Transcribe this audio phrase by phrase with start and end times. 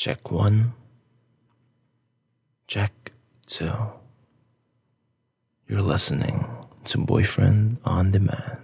[0.00, 0.72] Check one.
[2.66, 3.12] Check
[3.46, 3.70] two.
[5.68, 6.46] You're listening
[6.86, 8.60] to Boyfriend on Demand.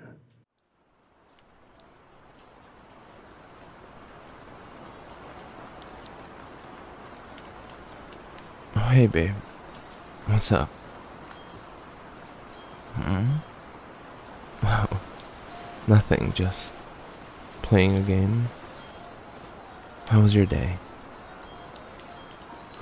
[8.74, 9.34] Oh, hey, babe.
[10.28, 10.68] What's up?
[12.94, 13.26] Hmm?
[14.64, 15.00] Oh,
[15.86, 16.72] nothing, just
[17.60, 18.48] playing a game.
[20.06, 20.78] How was your day?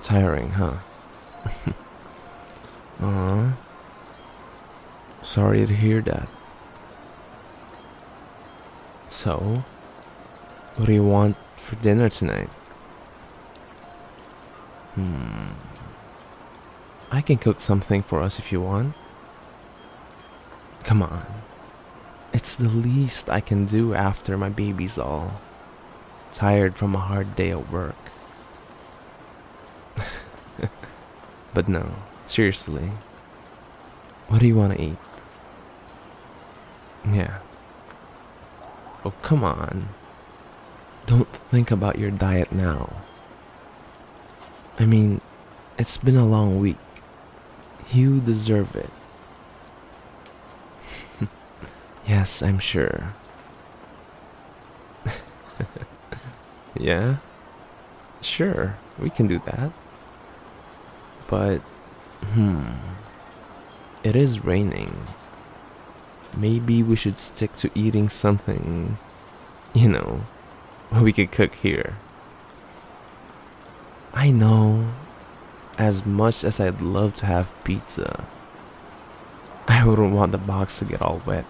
[0.04, 0.74] Tiring, huh?
[3.00, 3.56] Aw.
[5.22, 6.28] Sorry to hear that.
[9.08, 9.64] So,
[10.76, 12.50] what do you want for dinner tonight?
[14.94, 15.56] Hmm.
[17.10, 18.94] I can cook something for us if you want.
[20.82, 21.24] Come on.
[22.34, 25.40] It's the least I can do after my baby's all
[26.34, 28.03] tired from a hard day at work.
[31.54, 31.86] But no,
[32.26, 32.90] seriously.
[34.28, 34.96] What do you want to eat?
[37.10, 37.38] Yeah.
[39.04, 39.88] Oh, come on.
[41.06, 42.90] Don't think about your diet now.
[44.78, 45.20] I mean,
[45.78, 46.78] it's been a long week.
[47.92, 48.90] You deserve it.
[52.08, 53.14] yes, I'm sure.
[56.80, 57.16] yeah?
[58.22, 59.70] Sure, we can do that.
[61.28, 61.58] But,
[62.34, 62.64] hmm.
[64.04, 64.94] It is raining.
[66.36, 68.98] Maybe we should stick to eating something,
[69.72, 70.26] you know,
[71.00, 71.96] we could cook here.
[74.12, 74.92] I know,
[75.78, 78.24] as much as I'd love to have pizza,
[79.66, 81.46] I wouldn't want the box to get all wet.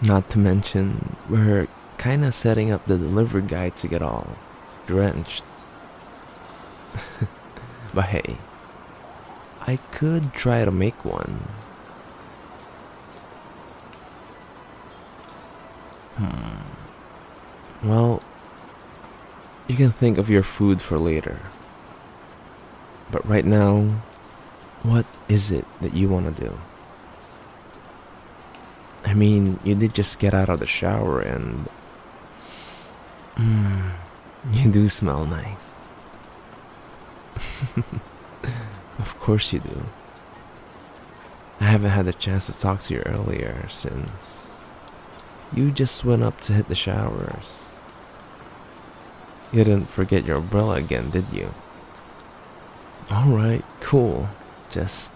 [0.00, 1.66] Not to mention, we're
[1.98, 4.28] kinda setting up the delivery guy to get all
[4.86, 5.42] drenched.
[7.92, 8.38] but hey,
[9.68, 11.44] I could try to make one.
[16.16, 17.86] Hmm.
[17.86, 18.22] Well,
[19.66, 21.40] you can think of your food for later.
[23.12, 23.82] But right now,
[24.84, 26.58] what is it that you want to do?
[29.04, 31.68] I mean, you did just get out of the shower and.
[33.36, 33.92] Mm,
[34.50, 35.60] you do smell nice.
[39.28, 39.84] of course you do.
[41.60, 44.70] I haven't had the chance to talk to you earlier since.
[45.52, 47.44] You just went up to hit the showers.
[49.52, 51.52] You didn't forget your umbrella again, did you?
[53.12, 54.30] Alright, cool.
[54.70, 55.12] Just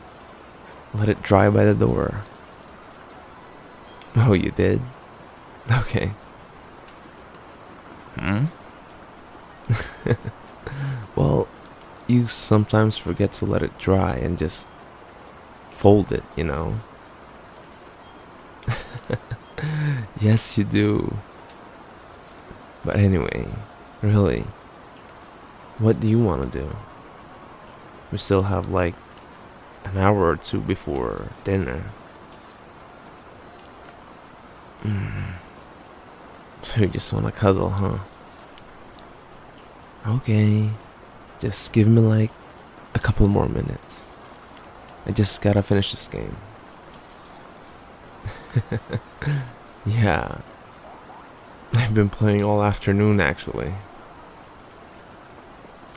[0.93, 2.17] let it dry by the door.
[4.15, 4.83] Oh, you did?
[5.71, 6.13] Okay.
[8.17, 8.45] Hmm?
[11.17, 11.49] well,
[12.13, 14.69] you sometimes forget to let it dry and just
[15.71, 16.77] fold it, you know?
[20.21, 21.17] yes, you do.
[22.85, 23.47] But anyway,
[24.03, 24.45] really,
[25.79, 26.77] what do you want to do?
[28.11, 28.95] We still have like
[29.85, 31.83] an hour or two before dinner.
[34.83, 35.33] Mm.
[36.63, 37.99] So you just want to cuddle, huh?
[40.07, 40.71] Okay,
[41.43, 42.31] just give me like
[42.95, 44.09] a couple more minutes.
[45.05, 46.37] I just gotta finish this game.
[49.85, 50.39] yeah.
[51.75, 53.73] I've been playing all afternoon actually.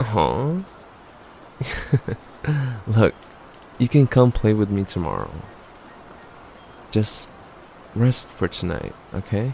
[0.00, 0.62] Huh?
[2.88, 3.14] Look,
[3.78, 5.30] you can come play with me tomorrow.
[6.90, 7.30] Just
[7.94, 9.52] rest for tonight, okay?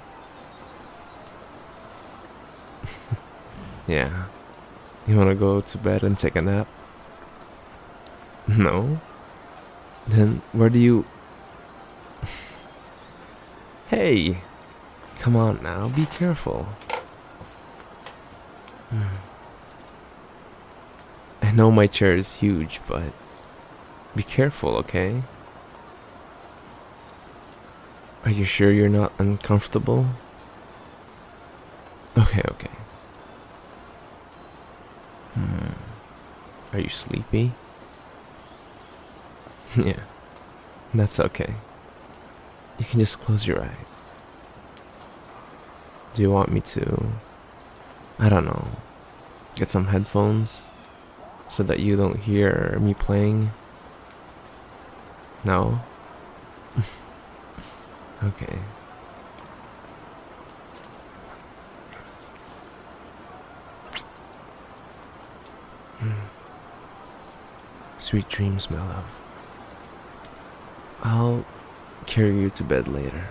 [3.86, 4.28] yeah.
[5.06, 6.68] You wanna go to bed and take a nap?
[8.46, 9.00] No?
[10.08, 11.06] Then where do you.
[13.88, 14.38] hey!
[15.18, 16.64] Come on now, be careful.
[18.90, 19.16] Hmm.
[21.42, 23.12] I know my chair is huge, but
[24.14, 25.22] be careful, okay?
[28.24, 30.06] Are you sure you're not uncomfortable?
[32.16, 32.70] Okay, okay.
[35.34, 36.76] Hmm.
[36.76, 37.52] Are you sleepy?
[39.76, 40.00] yeah,
[40.92, 41.54] that's okay.
[42.78, 43.92] You can just close your eyes.
[46.14, 47.06] Do you want me to,
[48.18, 48.66] I don't know,
[49.56, 50.66] get some headphones
[51.48, 53.50] so that you don't hear me playing?
[55.44, 55.80] No?
[58.24, 58.58] okay.
[66.02, 66.14] Mm.
[67.98, 69.04] Sweet dreams, my love.
[71.04, 71.44] I'll
[72.06, 73.26] carry you to bed later.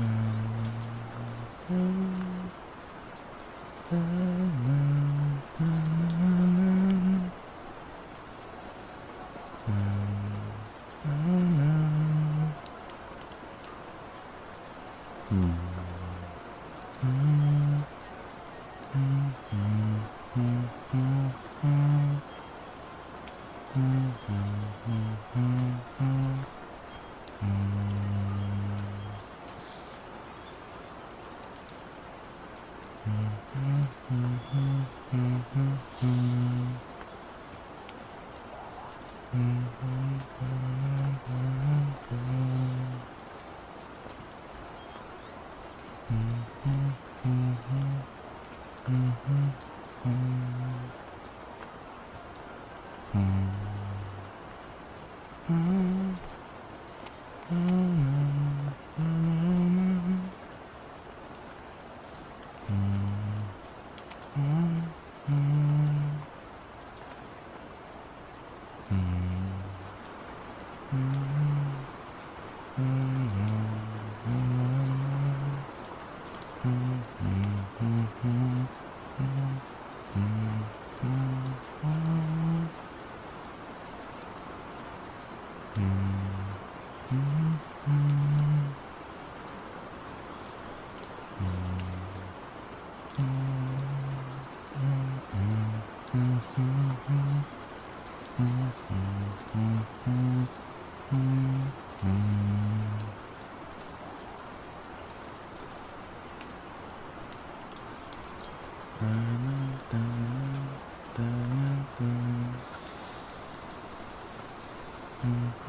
[0.00, 0.39] Mm.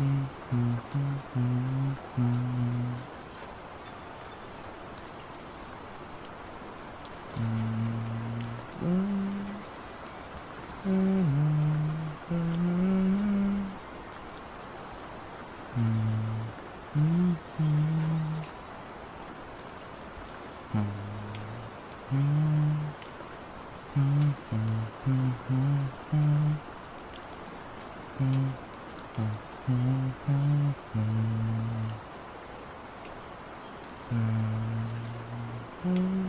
[0.02, 0.26] Mm-hmm.
[0.52, 1.18] mm-hmm.
[1.38, 1.94] mm-hmm.
[2.18, 3.11] mm-hmm.
[35.84, 36.21] 嗯。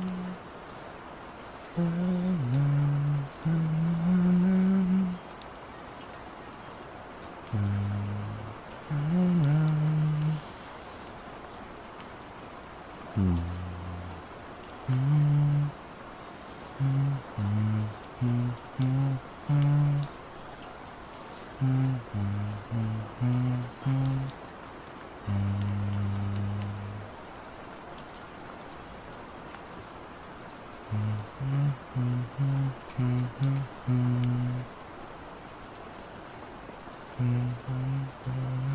[37.23, 38.72] Mm-hmm.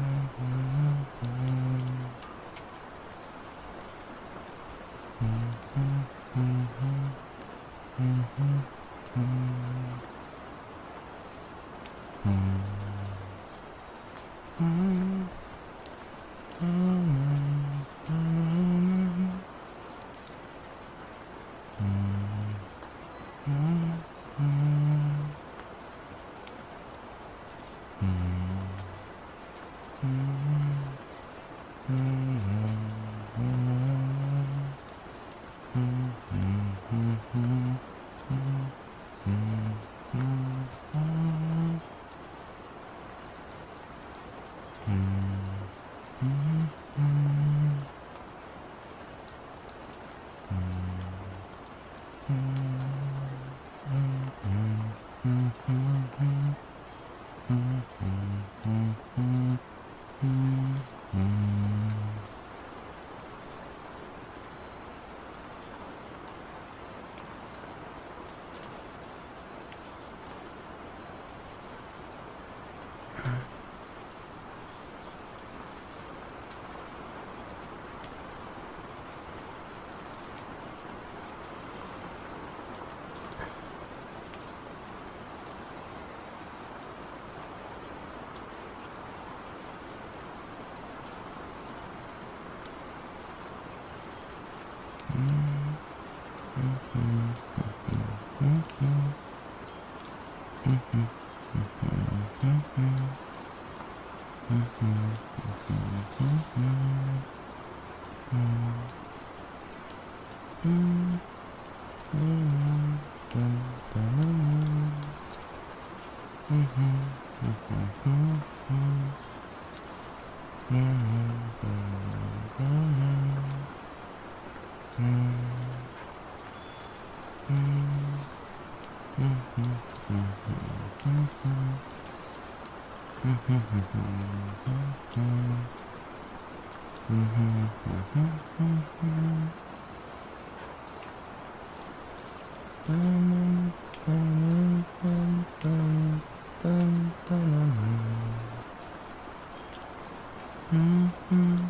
[150.70, 151.68] Mm-hmm.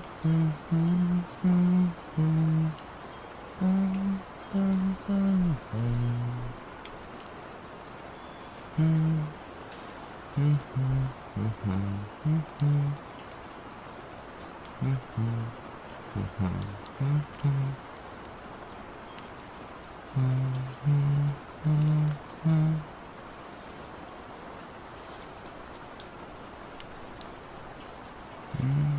[28.60, 28.98] Mm-hmm.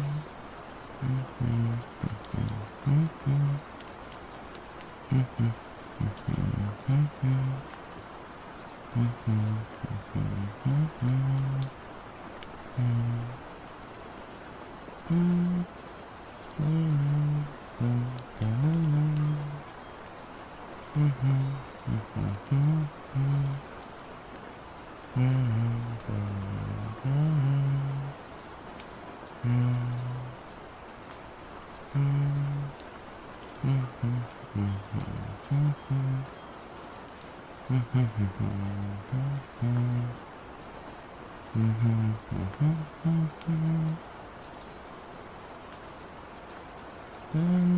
[47.34, 47.77] Mm.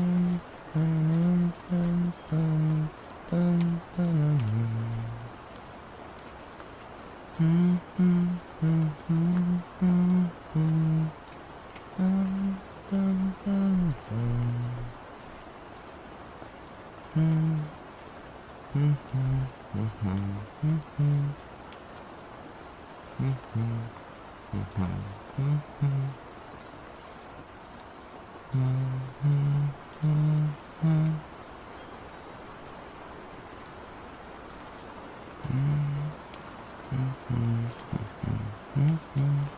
[36.91, 39.51] 嗯嗯嗯嗯嗯嗯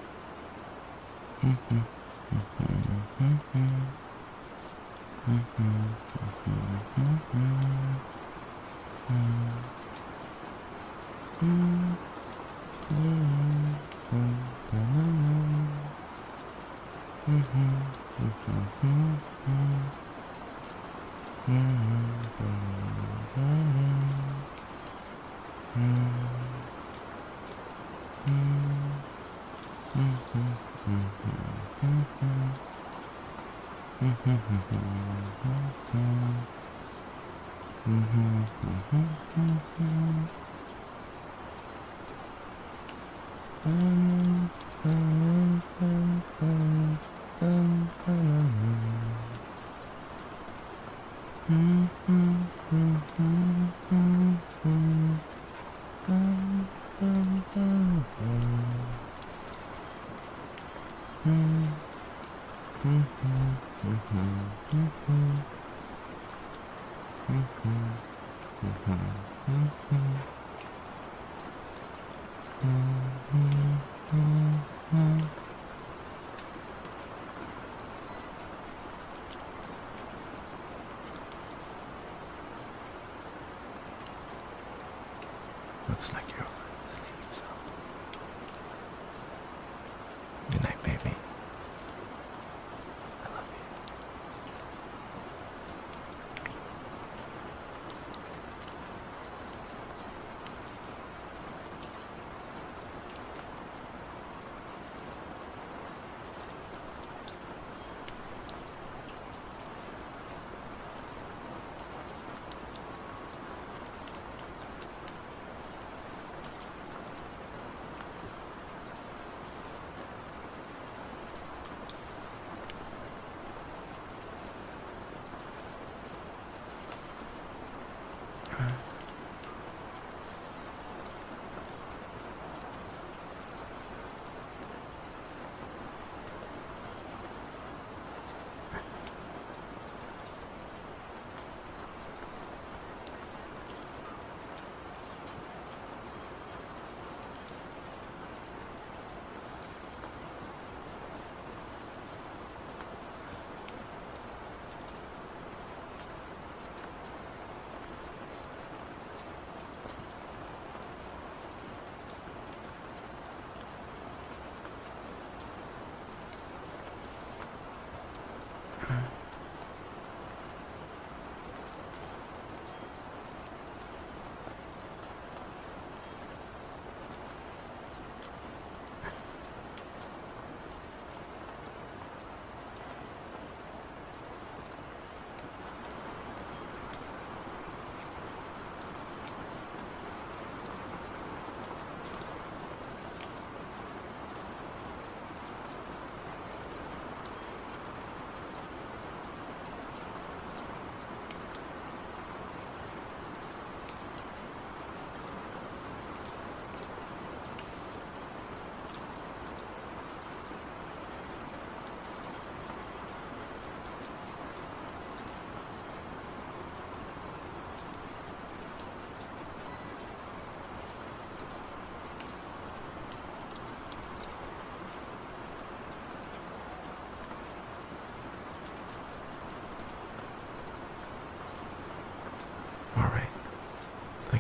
[1.43, 1.87] 嗯嗯
[62.85, 63.72] Mm-hmm.
[63.85, 64.13] Looks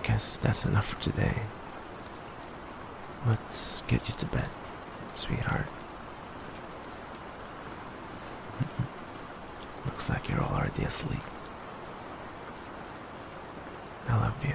[0.02, 1.34] guess that's enough for today.
[3.26, 4.48] Let's get you to bed,
[5.14, 5.66] sweetheart.
[9.86, 11.22] Looks like you're already asleep.
[14.08, 14.54] I love you.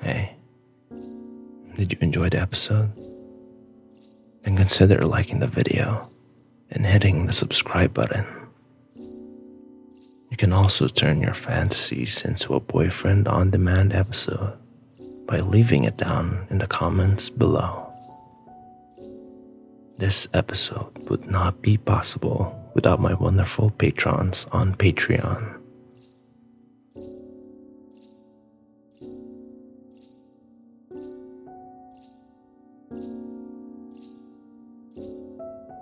[0.00, 0.36] Hey,
[1.76, 2.90] did you enjoy the episode?
[4.42, 6.08] Then consider liking the video
[6.70, 8.26] and hitting the subscribe button.
[10.30, 14.54] You can also turn your fantasies into a boyfriend on demand episode
[15.26, 17.92] by leaving it down in the comments below.
[19.98, 25.60] This episode would not be possible without my wonderful patrons on Patreon.